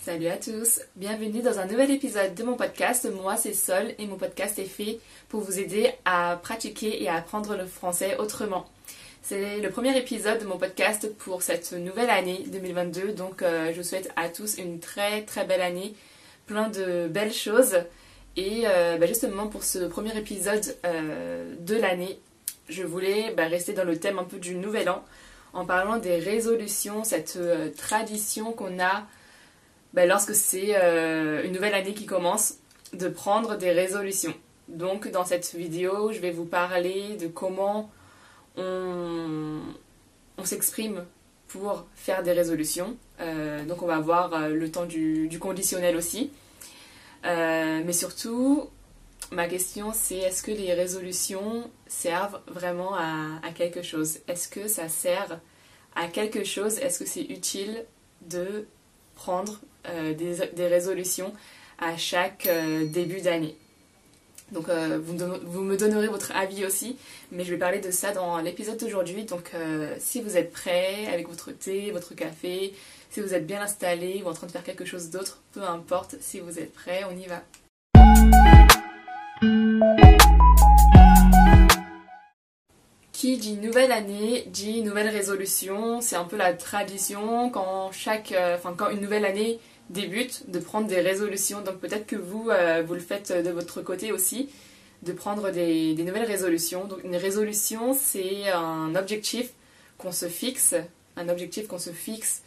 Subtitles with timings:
[0.00, 3.08] Salut à tous, bienvenue dans un nouvel épisode de mon podcast.
[3.12, 7.16] Moi c'est Sol et mon podcast est fait pour vous aider à pratiquer et à
[7.16, 8.68] apprendre le français autrement.
[9.22, 13.78] C'est le premier épisode de mon podcast pour cette nouvelle année 2022, donc euh, je
[13.78, 15.94] vous souhaite à tous une très très belle année,
[16.46, 17.78] plein de belles choses.
[18.36, 22.20] Et euh, bah, justement pour ce premier épisode euh, de l'année,
[22.68, 25.04] je voulais bah, rester dans le thème un peu du nouvel an
[25.54, 27.36] en parlant des résolutions, cette
[27.76, 29.08] tradition qu'on a
[29.94, 30.74] bah, lorsque c'est
[31.44, 32.54] une nouvelle année qui commence,
[32.92, 34.34] de prendre des résolutions.
[34.68, 37.90] Donc dans cette vidéo, je vais vous parler de comment
[38.56, 39.60] on,
[40.44, 41.04] s'exprime
[41.48, 42.96] pour faire des résolutions.
[43.20, 46.30] Euh, donc on va voir euh, le temps du, conditionnel aussi.
[47.24, 48.68] Euh, mais surtout,
[49.32, 54.18] ma question c'est est-ce que les résolutions servent vraiment à, quelque chose?
[54.28, 55.40] Est-ce que ça sert
[55.94, 56.78] à quelque chose?
[56.78, 57.84] Est-ce que c'est utile
[58.22, 58.66] de
[59.14, 61.32] prendre des, résolutions
[61.78, 62.48] à chaque
[62.92, 63.56] début d'année
[64.52, 66.96] donc euh, vous, me donnerez votre avis aussi,
[67.30, 69.24] mais je vais parler de ça dans l'épisode d'aujourd'hui.
[69.24, 72.72] Donc euh, si vous êtes prêts avec votre thé, votre café,
[73.10, 76.16] si vous êtes bien installé ou en train de faire quelque chose d'autre, peu importe,
[76.20, 77.42] si vous êtes prêts, on y va.
[83.12, 86.00] Qui dit nouvelle année dit nouvelle résolution.
[86.00, 89.58] C'est un peu la tradition quand chaque, euh, enfin quand une nouvelle année
[89.90, 91.60] débute de prendre des résolutions.
[91.62, 94.48] Donc peut-être que vous, euh, vous le faites de votre côté aussi,
[95.02, 96.84] de prendre des, nouvelles résolutions.
[96.84, 99.50] Donc une résolution, c'est un objectif
[99.96, 100.74] qu'on se fixe,
[101.16, 102.42] un objectif qu'on se fixe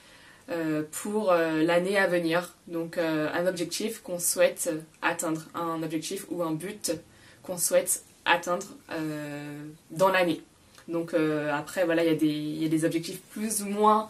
[0.50, 2.56] euh, pour euh, l'année à venir.
[2.68, 6.94] Donc un objectif qu'on souhaite atteindre, un objectif ou un but
[7.44, 8.68] qu'on souhaite atteindre
[9.90, 10.42] dans l'année.
[10.88, 12.10] Donc après, voilà, il
[12.62, 14.10] y, a des objectifs plus ou moins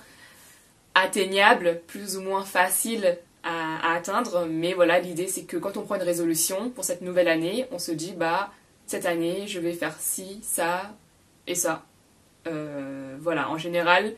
[0.96, 4.46] atteignable, plus ou moins facile à, atteindre.
[4.50, 7.80] Mais voilà, l'idée c'est que quand on prend une résolution pour cette nouvelle année, on
[7.80, 8.52] se dit bah
[8.86, 10.96] cette année je vais faire ci, ça
[11.48, 11.86] et ça.
[12.48, 14.14] Euh, voilà, en général,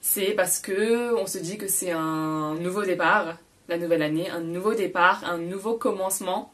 [0.00, 4.40] c'est parce que on se dit que c'est un nouveau départ, la nouvelle année, un
[4.40, 6.52] nouveau départ, un nouveau commencement.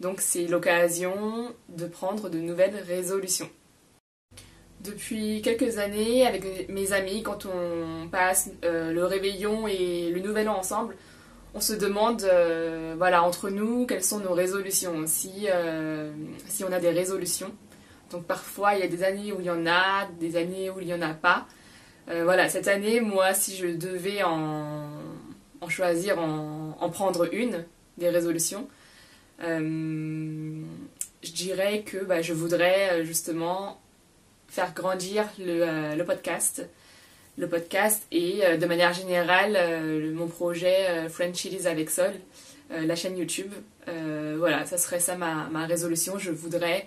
[0.00, 3.50] Donc c'est l'occasion de prendre de nouvelles résolutions.
[4.80, 10.48] Depuis quelques années, avec mes amis, quand on passe euh, le réveillon et le nouvel
[10.48, 10.94] an ensemble,
[11.54, 16.12] on se demande, euh, voilà, entre nous, quelles sont nos résolutions, si, euh,
[16.46, 17.52] si on a des résolutions.
[18.12, 20.78] Donc parfois, il y a des années où il y en a, des années où
[20.78, 21.46] il n'y en a pas.
[22.06, 24.88] voilà, cette année, moi, si je devais en,
[25.68, 27.66] choisir, en, prendre une,
[27.98, 28.68] des résolutions,
[29.40, 30.62] je
[31.34, 33.78] dirais que bah, je voudrais justement
[34.48, 36.66] faire grandir le, le, podcast.
[37.36, 42.12] Le podcast et euh, de manière générale euh, mon projet euh, French Chilies avec Sol,
[42.70, 43.50] la chaîne YouTube.
[43.86, 46.18] voilà, ça serait ça ma, ma résolution.
[46.18, 46.86] Je voudrais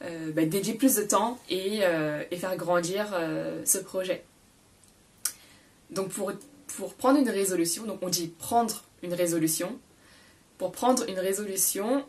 [0.00, 1.80] bah, dédier plus de temps et,
[2.30, 3.06] et faire grandir
[3.64, 4.22] ce projet.
[5.90, 6.30] Donc pour,
[6.68, 9.76] pour prendre une résolution, donc on dit prendre une résolution.
[10.56, 12.04] Pour prendre une résolution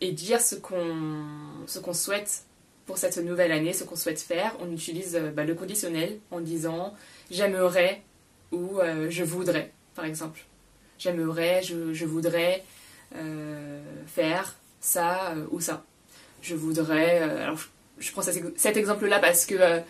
[0.00, 0.96] et dire ce qu'on
[1.82, 2.44] qu'on souhaite
[2.86, 6.40] pour cette nouvelle année, ce qu'on souhaite faire, on utilise euh, bah, le conditionnel en
[6.40, 6.94] disant
[7.30, 8.02] j'aimerais
[8.50, 10.40] ou euh, je voudrais, par exemple.
[10.98, 12.62] J'aimerais, je, voudrais
[13.16, 15.84] euh, faire ça ou ça.
[16.42, 17.18] Je voudrais.
[17.18, 17.58] alors,
[17.98, 19.80] je, prends cet, exemple-là parce que.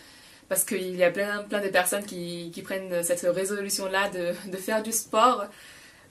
[0.48, 4.92] parce qu'il y a plein, plein de personnes qui, prennent cette résolution-là de, faire du
[4.92, 5.44] sport.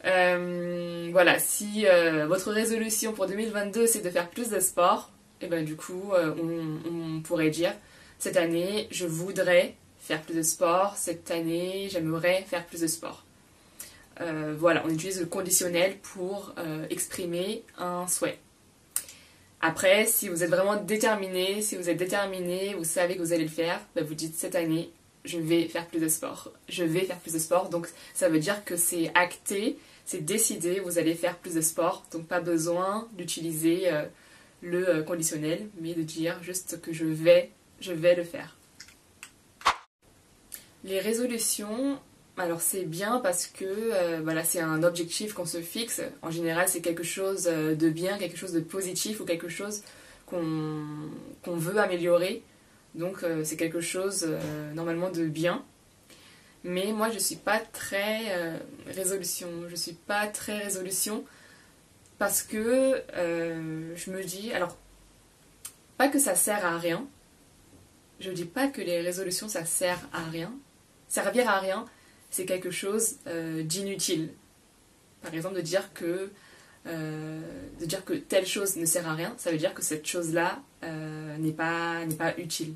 [0.03, 1.85] voilà, si
[2.27, 5.09] votre résolution pour 2022 c'est de faire plus de sport,
[5.41, 6.33] et ben du coup, euh,
[6.85, 7.73] on, pourrait dire
[8.19, 13.25] cette année, je voudrais faire plus de sport, cette année, j'aimerais faire plus de sport.
[14.19, 18.37] Euh, voilà, on utilise le conditionnel pour euh, exprimer un souhait.
[19.61, 23.43] Après, si vous êtes vraiment déterminé, si vous êtes déterminé, vous savez que vous allez
[23.43, 24.91] le faire, ben, vous dites cette année,
[25.23, 26.51] je vais faire plus de sport.
[26.67, 27.69] Je vais faire plus de sport.
[27.69, 32.03] Donc ça veut dire que c'est acté, c'est décidé, vous allez faire plus de sport.
[32.11, 33.87] Donc pas besoin d'utiliser
[34.61, 38.55] le euh, conditionnel, mais de dire juste que je vais, je vais le faire.
[40.83, 41.99] Les résolutions,
[42.37, 46.01] alors c'est bien parce que euh, voilà, c'est un objectif qu'on se fixe.
[46.21, 49.83] En général, c'est quelque chose euh, de bien, quelque chose de positif ou quelque chose
[50.25, 52.41] qu'on veut améliorer.
[52.95, 54.27] Donc c'est quelque chose
[54.73, 55.63] normalement de bien.
[56.63, 59.49] Mais moi, je suis pas très résolution.
[59.69, 61.25] Je suis pas très résolution
[62.21, 64.77] parce que euh, je me dis, alors,
[65.97, 67.07] pas que ça sert à rien,
[68.19, 70.53] je dis pas que les résolutions ça sert à rien.
[71.07, 71.83] Servir à rien,
[72.29, 74.29] c'est quelque chose euh, d'inutile.
[75.23, 76.29] Par exemple, de dire que
[76.85, 80.59] de dire que telle chose ne sert à rien, ça veut dire que cette chose-là
[81.39, 82.75] n'est pas, pas utile.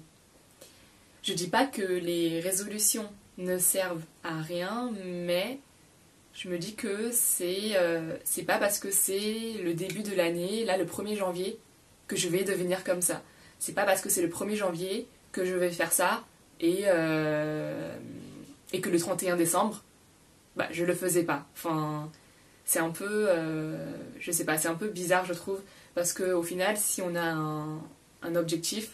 [1.22, 5.60] Je dis pas que les résolutions ne servent à rien, mais
[6.36, 10.78] je me dis que c'est euh, pas parce que c'est le début de l'année, là
[10.78, 11.58] le 1er janvier,
[12.08, 13.24] que je vais devenir comme ça.
[13.58, 16.24] C'est pas parce que c'est le 1er janvier que je vais faire ça
[16.60, 17.96] et, euh,
[18.74, 19.82] et que le 31 décembre,
[20.58, 21.46] bah, je le faisais pas.
[21.54, 22.12] Enfin,
[22.66, 23.78] c'est un peu, euh,
[24.20, 25.62] je sais pas, c'est un peu bizarre je trouve,
[25.96, 27.80] parce qu'au final, si on a un,
[28.24, 28.92] un objectif,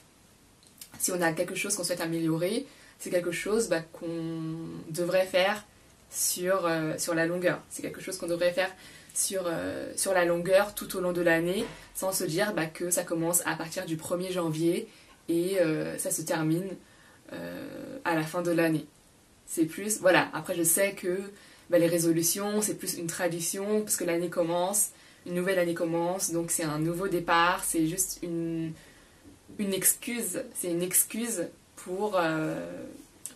[0.99, 2.67] si on a quelque chose qu'on souhaite améliorer,
[2.99, 4.39] c'est quelque chose bah, qu'on
[4.91, 5.65] devrait faire
[6.11, 7.59] sur, euh, sur la longueur.
[7.69, 8.69] C'est quelque chose qu'on devrait faire
[9.15, 11.65] sur, euh, sur la longueur tout au long de l'année,
[11.95, 14.87] sans se dire bah, que ça commence à partir du 1er janvier
[15.29, 16.69] et euh, ça se termine
[18.03, 18.85] à la fin de l'année.
[19.45, 21.17] C'est plus, voilà, après je sais que
[21.69, 24.89] bah, les résolutions, c'est plus une tradition, parce que l'année commence,
[25.25, 28.73] une nouvelle année commence, donc c'est un nouveau départ, c'est juste une,
[29.59, 31.47] une excuse, c'est une excuse
[31.77, 32.19] pour,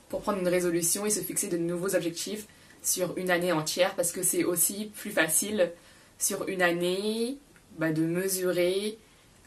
[0.10, 2.48] pour prendre une résolution et se fixer de nouveaux objectifs
[2.86, 5.72] sur une année entière parce que c'est aussi plus facile
[6.20, 7.38] sur une année
[7.78, 8.98] bah, de mesurer,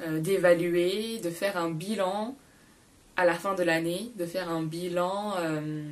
[0.00, 2.36] euh, d'évaluer, de faire un bilan
[3.16, 5.82] à la fin de l'année, de faire un bilan, euh,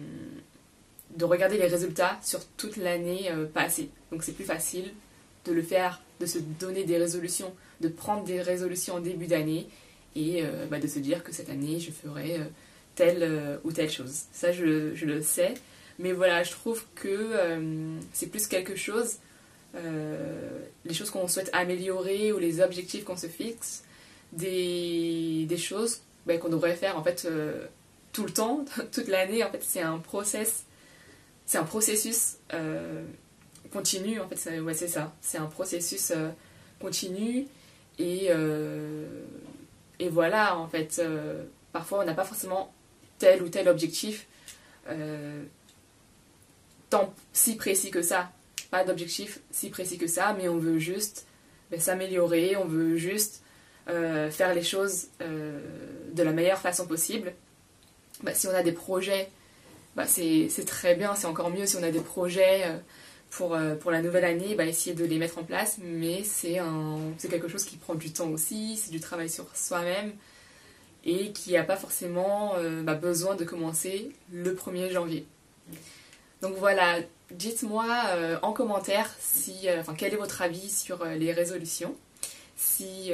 [1.16, 3.90] de regarder les résultats sur toute l'année euh, passée.
[4.10, 4.92] Donc c'est plus facile
[5.44, 9.68] de le faire, de se donner des résolutions, de prendre des résolutions en début d'année
[10.16, 12.40] et bah, de se dire que cette année je ferai
[12.94, 14.22] telle ou telle chose.
[14.32, 15.54] Ça je, je le sais.
[15.98, 19.16] Mais voilà, je trouve que euh, c'est plus quelque chose,
[19.74, 23.82] euh, les choses qu'on souhaite améliorer ou les objectifs qu'on se fixe,
[24.32, 27.66] des, des choses ben, qu'on devrait faire en fait euh,
[28.12, 29.42] tout le temps, toute l'année.
[29.42, 30.64] En fait, c'est un process,
[31.46, 32.36] c'est un processus
[33.72, 34.20] continu.
[34.20, 35.14] En fait, c'est ça.
[35.22, 36.12] C'est un processus
[36.78, 37.46] continu
[37.98, 38.28] et
[39.98, 40.58] et voilà.
[40.58, 41.00] En fait,
[41.72, 42.72] parfois on n'a pas forcément
[43.18, 44.26] tel ou tel objectif
[46.90, 48.30] tant si précis que ça.
[48.70, 51.26] Pas d'objectif si précis que ça, mais on veut juste
[51.70, 53.42] ben, s'améliorer, on veut juste
[53.88, 55.60] euh, faire les choses euh,
[56.12, 57.32] de la meilleure façon possible.
[58.22, 59.28] Ben, si on a des projets,
[59.94, 62.78] ben, c'est très bien, c'est encore mieux si on a des projets euh,
[63.30, 66.58] pour, pour la nouvelle année, essayer de les mettre en place, mais c'est
[67.28, 70.12] quelque chose qui prend du temps aussi, c'est du travail sur soi-même
[71.04, 72.54] et qui n'a pas forcément
[73.00, 75.26] besoin de commencer le 1er janvier.
[76.46, 77.00] Donc voilà,
[77.32, 81.96] dites-moi euh, en commentaire si, euh, quel est votre avis sur euh, les résolutions,
[82.54, 83.10] si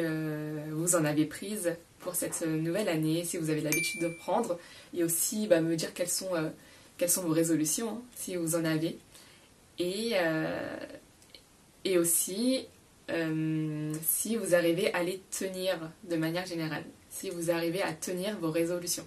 [0.70, 4.58] vous en avez prises pour cette nouvelle année, si vous avez l'habitude de prendre,
[4.92, 6.30] et aussi bah, me dire quelles sont,
[6.98, 8.98] quelles sont vos résolutions, hein, si vous en avez.
[9.80, 10.12] Et,
[11.84, 12.68] et aussi,
[14.02, 15.76] si vous arrivez à les tenir
[16.08, 19.06] de manière générale, si vous arrivez à tenir vos résolutions.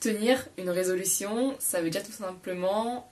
[0.00, 3.06] Tenir une résolution, ça veut dire tout simplement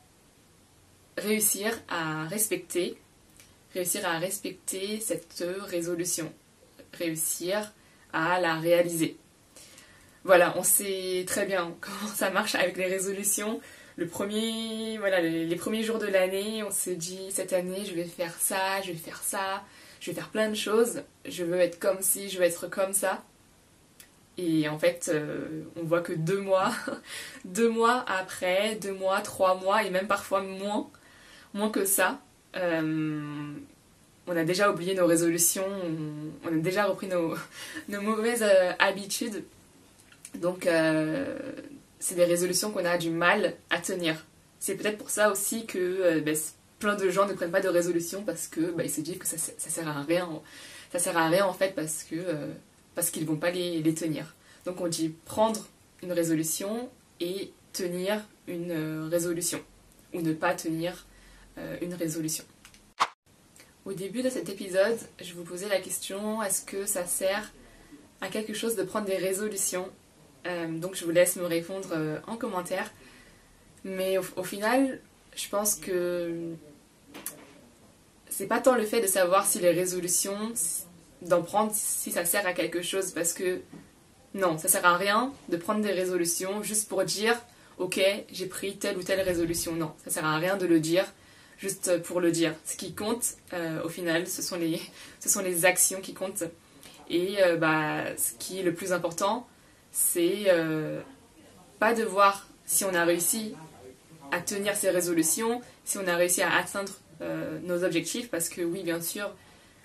[1.18, 2.96] réussir à respecter,
[3.72, 6.32] réussir à respecter cette résolution,
[6.92, 7.72] réussir
[8.12, 9.16] à la réaliser.
[10.24, 13.60] Voilà, on sait très bien comment ça marche avec les résolutions.
[13.96, 18.04] Le premier, voilà, les, premiers jours de l'année, on se dit cette année je vais
[18.04, 19.62] faire ça, je vais faire ça,
[20.00, 22.92] je vais faire plein de choses, je veux être comme si, je veux être comme
[22.92, 23.22] ça.
[24.36, 26.72] Et en fait, euh, on voit que deux mois,
[27.44, 30.90] deux mois après, deux mois, trois mois, et même parfois moins,
[31.54, 32.20] moins que ça,
[32.56, 33.22] euh,
[34.26, 35.66] on a déjà oublié nos résolutions,
[36.44, 37.08] on, a déjà repris
[37.88, 39.44] nos, mauvaises euh, habitudes.
[40.36, 40.68] Donc,
[42.00, 44.26] c'est des résolutions qu'on a du mal à tenir.
[44.58, 46.36] C'est peut-être pour ça aussi que ben,
[46.80, 49.26] plein de gens ne prennent pas de résolutions parce que ben, ils se disent que
[49.26, 50.28] ça, ça sert à rien.
[50.92, 52.16] Ça sert à rien en fait parce que
[52.94, 54.34] parce qu'ils vont pas les, tenir.
[54.64, 55.66] Donc on dit prendre
[56.02, 56.88] une résolution
[57.20, 59.60] et tenir une euh, résolution,
[60.12, 60.96] ou ne pas tenir euh,
[61.80, 62.44] une résolution.
[63.84, 67.52] Au début de cet épisode, je vous posais la question, est-ce que ça sert
[68.20, 69.88] à quelque chose de prendre des résolutions?
[70.46, 71.88] Euh, Donc je vous laisse me répondre
[72.26, 72.90] en commentaire.
[73.84, 75.00] Mais au, au, final,
[75.36, 76.54] je pense que
[78.30, 80.52] c'est pas tant le fait de savoir si les résolutions,
[81.22, 83.60] d'en prendre si ça sert à quelque chose parce que
[84.34, 87.40] non, ça sert à rien de prendre des résolutions juste pour dire
[87.78, 88.00] ok,
[88.32, 89.72] j'ai pris telle ou telle résolution.
[89.72, 91.06] Non, ça sert à rien de le dire
[91.64, 92.54] juste pour le dire.
[92.66, 94.78] Ce qui compte euh, au final, ce sont, les,
[95.20, 96.44] ce sont les actions qui comptent.
[97.08, 99.48] Et euh, bah, ce qui est le plus important,
[99.90, 101.00] c'est euh,
[101.78, 103.54] pas de voir si on a réussi
[104.30, 106.92] à tenir ces résolutions, si on a réussi à atteindre
[107.62, 109.30] nos objectifs parce que oui, bien sûr,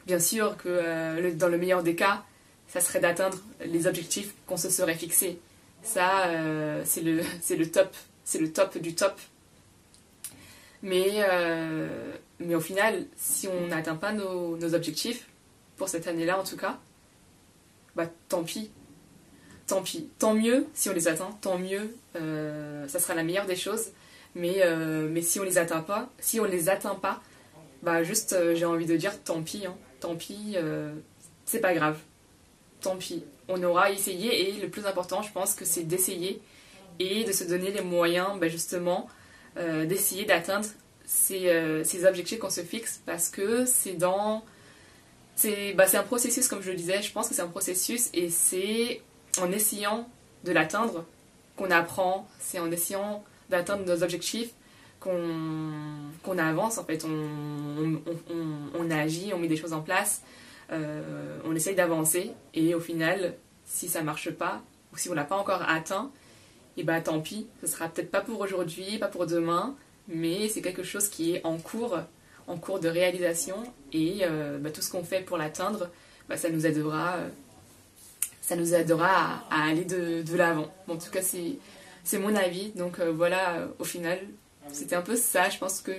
[0.06, 2.26] bien sûr que dans le meilleur des cas,
[2.68, 5.40] ça serait d'atteindre les objectifs qu'on se serait fixés.
[5.82, 6.30] Ça,
[6.84, 7.96] c'est le, le top,
[8.26, 9.14] c'est le top du top.
[10.82, 11.26] Mais,
[12.40, 15.28] mais au final, si on n'atteint pas nos, objectifs,
[15.78, 16.78] pour cette année-là en tout cas,
[17.96, 18.70] bah tant pis.
[19.68, 20.10] Tant pis.
[20.20, 21.96] Tant mieux si on les atteint, tant mieux.
[22.16, 23.88] Euh, ça sera la meilleure des choses.
[24.36, 27.22] Mais, euh, mais si on les atteint pas, si on les atteint pas,
[27.82, 29.66] bah juste euh, j'ai envie de dire tant pis.
[29.66, 29.76] Hein.
[30.00, 30.56] Tant pis,
[31.46, 31.98] c'est pas grave.
[32.80, 33.24] Tant pis.
[33.50, 36.42] On aura essayé et le plus important, je pense que c'est d'essayer
[37.00, 39.10] et de se donner les moyens, bah, justement,
[39.56, 40.66] d'essayer d'atteindre
[41.06, 44.44] ces, ces objectifs qu'on se fixe parce que c'est dans
[45.76, 48.30] bah, c'est un processus, comme je le disais, je pense que c'est un processus et
[48.30, 49.02] c'est
[49.40, 50.10] en essayant
[50.44, 51.06] de l'atteindre
[51.56, 54.52] qu'on apprend, c'est en essayant d'atteindre nos objectifs
[55.00, 58.02] qu'on avance en fait, on,
[58.78, 60.24] on, agit, on met des choses en place,
[60.72, 65.24] euh, on essaye d'avancer et au final, si ça marche pas ou si on l'a
[65.24, 66.12] pas encore atteint,
[66.78, 69.76] et eh bah tant pis, ce sera peut-être pas pour aujourd'hui, pas pour demain,
[70.08, 72.00] mais c'est quelque chose qui est en cours
[72.50, 73.56] en cours de réalisation
[73.94, 75.90] et euh, bah, tout ce qu'on fait pour l'atteindre,
[76.28, 77.30] bah, ça nous aidera, euh,
[78.42, 80.74] ça nous aidera à, aller de, l'avant.
[80.88, 82.72] en tout cas, c'est mon avis.
[82.72, 84.20] Donc euh, voilà, au final,
[84.74, 85.92] c'était un peu ça, je pense que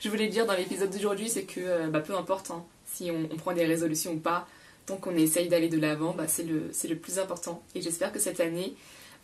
[0.00, 3.54] je, voulais dire dans l'épisode d'aujourd'hui, c'est que bah, peu importe hein, si on, prend
[3.54, 4.46] des résolutions ou pas,
[4.84, 7.62] tant qu'on essaye d'aller de l'avant, c'est le, le plus important.
[7.74, 8.74] Et j'espère que cette année,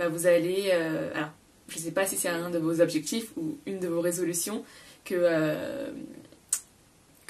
[0.08, 0.70] vous allez...
[0.70, 1.30] alors,
[1.68, 4.64] je ne sais pas si c'est un de vos objectifs ou une de vos résolutions,
[5.04, 5.14] que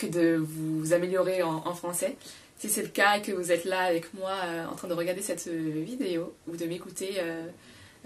[0.01, 2.17] que de vous améliorer en, français.
[2.59, 4.95] Si c'est le cas et que vous êtes là avec moi euh, en train de
[4.95, 7.17] regarder cette euh, vidéo ou de m'écouter,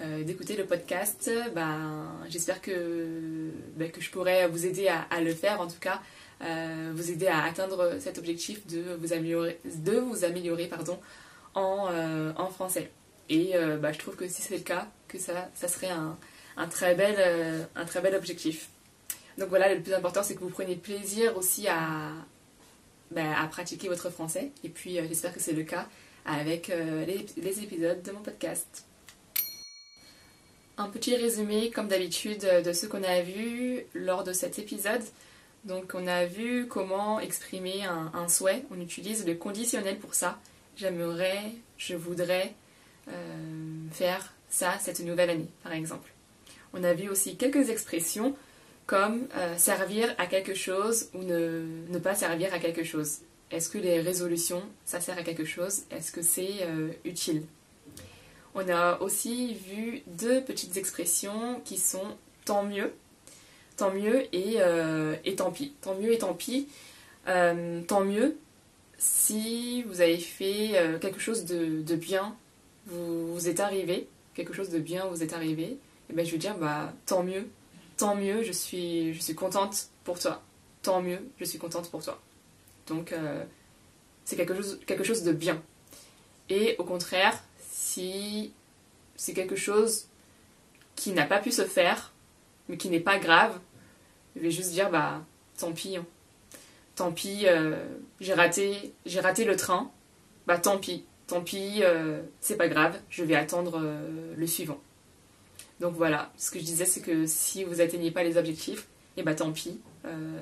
[0.01, 5.33] euh, d'écouter le podcast, ben, j'espère que, ben, que je pourrais vous aider à, le
[5.33, 6.01] faire, en tout cas,
[6.93, 10.99] vous aider à atteindre cet objectif de vous améliorer, de vous améliorer pardon,
[11.55, 11.89] en,
[12.37, 12.91] en français.
[13.29, 16.17] Et ben, je trouve que si c'est le cas, que ça, ça serait un,
[16.57, 18.69] un, très bel, un très bel objectif.
[19.39, 22.13] Donc voilà, le plus important, c'est que vous preniez plaisir aussi à,
[23.11, 24.51] ben, à pratiquer votre français.
[24.63, 25.89] Et puis, euh, j'espère que c'est le cas
[26.25, 28.87] avec euh, les, épisodes de mon podcast.
[30.79, 35.03] Un petit résumé, comme d'habitude, de ce qu'on a vu lors de cet épisode.
[35.65, 38.65] Donc, on a vu comment exprimer un, souhait.
[38.71, 40.41] On utilise le conditionnel pour ça.
[40.77, 42.64] J'aimerais, je voudrais euh,
[43.93, 46.11] faire ça cette nouvelle année, par exemple.
[46.73, 48.35] On a vu aussi quelques expressions
[48.87, 53.19] comme euh, servir à quelque chose ou ne, pas servir à quelque chose.
[53.51, 55.83] Est-ce que les résolutions, ça sert à quelque chose?
[55.91, 57.45] Est-ce que c'est euh, utile?
[58.55, 62.93] On a aussi vu deux petites expressions qui sont tant mieux,
[63.77, 65.75] tant mieux et, euh, et tant pis.
[65.81, 66.69] Tant mieux et tant pis.
[67.27, 68.37] tant mieux
[68.97, 72.37] si vous avez fait quelque chose de, bien,
[72.87, 75.79] vous, vous êtes arrivé, quelque chose de bien vous êtes arrivé, et
[76.11, 77.49] eh ben je veux dire bah tant mieux,
[77.97, 80.43] tant mieux, je suis, je suis contente pour toi.
[80.83, 82.21] Tant mieux, je suis contente pour toi.
[82.87, 83.45] Donc, euh,
[84.25, 85.63] c'est quelque chose, quelque chose de bien.
[86.49, 88.53] Et au contraire, si
[89.17, 90.07] c'est quelque chose
[90.97, 92.13] qui n'a pas pu se faire,
[92.69, 93.59] mais qui n'est pas grave,
[94.37, 95.25] je vais juste dire, bah,
[95.59, 95.97] tant pis.
[95.97, 96.05] Hein.
[96.97, 97.83] Tant pis, euh,
[98.21, 99.91] j'ai raté, j'ai raté le train.
[100.47, 101.05] Bah, tant pis.
[101.27, 103.83] Tant pis, euh, c'est pas grave, je vais attendre
[104.37, 104.81] le suivant.
[105.81, 109.21] Donc voilà, ce que je disais, c'est que si vous atteignez pas les objectifs, et
[109.21, 109.81] eh ben tant pis.
[110.05, 110.39] Euh,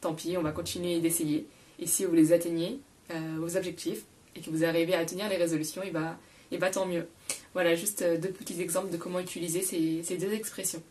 [0.00, 1.46] tant pis, on va continuer d'essayer.
[1.78, 4.04] Et si vous les atteignez, euh, vos objectifs,
[4.36, 5.92] et que vous arrivez à tenir les résolutions, et
[6.50, 7.08] eh bah tant mieux.
[7.52, 10.82] Voilà, juste euh, deux petits exemples de comment utiliser ces, deux expressions.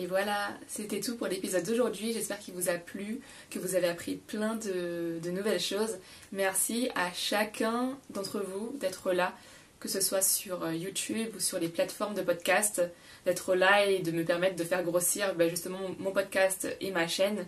[0.00, 2.12] Et voilà, c'était tout pour l'épisode d'aujourd'hui.
[2.12, 3.18] J'espère qu'il vous a plu,
[3.50, 5.98] que vous avez appris plein de, nouvelles choses.
[6.30, 9.34] Merci à chacun d'entre vous d'être là
[9.80, 12.82] que ce soit sur euh, YouTube ou sur les plateformes de podcast,
[13.26, 17.08] d'être là et de me permettre de faire grossir ben, justement mon podcast et ma
[17.08, 17.44] chaîne.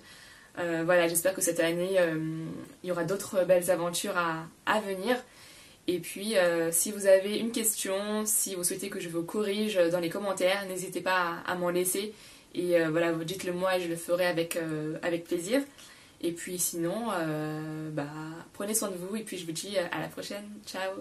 [0.59, 2.19] Euh, voilà, j'espère que cette année, euh,
[2.83, 5.17] il y aura d'autres belles aventures à, venir.
[5.87, 6.35] Et puis,
[6.71, 10.65] si vous avez une question, si vous souhaitez que je vous corrige dans les commentaires,
[10.67, 12.13] n'hésitez pas à, m'en laisser.
[12.55, 14.59] Et voilà, vous dites-le moi et je le ferai avec,
[15.03, 15.61] avec plaisir.
[16.23, 17.09] Et puis sinon,
[17.93, 18.07] bah,
[18.53, 20.45] prenez soin de vous et puis je vous dis à la prochaine.
[20.67, 20.93] Ciao